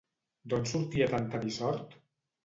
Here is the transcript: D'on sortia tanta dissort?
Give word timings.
D'on 0.53 0.63
sortia 0.69 1.07
tanta 1.11 1.41
dissort? 1.43 1.93